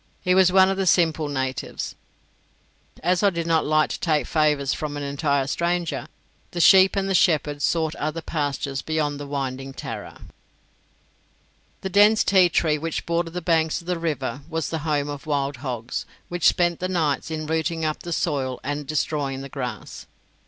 He 0.19 0.33
was 0.33 0.51
one 0.51 0.67
of 0.69 0.77
the 0.77 0.87
simple 0.87 1.27
natives. 1.27 1.93
As 3.03 3.21
I 3.21 3.29
did 3.29 3.45
not 3.45 3.67
like 3.67 3.91
to 3.91 3.99
take 3.99 4.25
favours 4.25 4.73
from 4.73 4.97
an 4.97 5.03
entire 5.03 5.45
stranger, 5.45 6.07
the 6.49 6.59
sheep 6.59 6.95
and 6.95 7.07
the 7.07 7.13
shepherd 7.13 7.61
sought 7.61 7.93
other 7.97 8.23
pastures 8.23 8.81
beyond 8.81 9.19
the 9.19 9.27
winding 9.27 9.73
Tarra. 9.73 10.21
The 11.81 11.89
dense 11.89 12.23
tea 12.23 12.49
tree 12.49 12.79
which 12.79 13.05
bordered 13.05 13.33
the 13.35 13.41
banks 13.43 13.79
of 13.79 13.85
the 13.85 13.99
river 13.99 14.41
was 14.49 14.69
the 14.71 14.79
home 14.79 15.07
of 15.07 15.27
wild 15.27 15.57
hogs, 15.57 16.07
which 16.29 16.47
spent 16.47 16.79
the 16.79 16.89
nights 16.89 17.29
in 17.29 17.45
rooting 17.45 17.85
up 17.85 18.01
the 18.01 18.11
soil 18.11 18.59
and 18.63 18.87
destroying 18.87 19.41
the 19.41 19.49
grass. 19.49 20.07